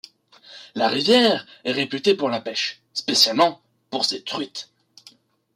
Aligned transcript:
La 0.73 0.87
rivière 0.87 1.45
est 1.63 1.73
réputée 1.73 2.15
pour 2.15 2.29
la 2.31 2.41
pèche, 2.41 2.81
spécialement 2.91 3.61
pour 3.91 4.03
ses 4.05 4.23
truites. 4.23 4.71